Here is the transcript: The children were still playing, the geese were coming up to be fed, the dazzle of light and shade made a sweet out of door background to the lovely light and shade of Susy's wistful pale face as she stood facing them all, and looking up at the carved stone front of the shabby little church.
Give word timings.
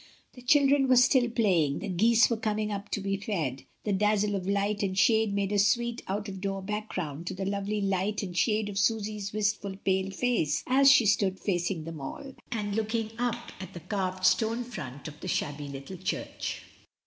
The 0.33 0.41
children 0.41 0.87
were 0.87 0.95
still 0.95 1.29
playing, 1.29 1.77
the 1.77 1.87
geese 1.87 2.27
were 2.27 2.35
coming 2.37 2.71
up 2.71 2.89
to 2.89 2.99
be 3.01 3.17
fed, 3.17 3.65
the 3.83 3.93
dazzle 3.93 4.33
of 4.33 4.47
light 4.47 4.81
and 4.81 4.97
shade 4.97 5.31
made 5.31 5.51
a 5.51 5.59
sweet 5.59 6.01
out 6.07 6.27
of 6.27 6.41
door 6.41 6.63
background 6.63 7.27
to 7.27 7.35
the 7.35 7.45
lovely 7.45 7.81
light 7.81 8.23
and 8.23 8.35
shade 8.35 8.67
of 8.67 8.79
Susy's 8.79 9.31
wistful 9.31 9.75
pale 9.85 10.09
face 10.09 10.63
as 10.65 10.91
she 10.91 11.05
stood 11.05 11.39
facing 11.39 11.83
them 11.83 12.01
all, 12.01 12.33
and 12.51 12.73
looking 12.75 13.11
up 13.19 13.51
at 13.59 13.73
the 13.75 13.79
carved 13.79 14.25
stone 14.25 14.63
front 14.63 15.07
of 15.07 15.19
the 15.19 15.27
shabby 15.27 15.67
little 15.67 15.97
church. 15.97 16.63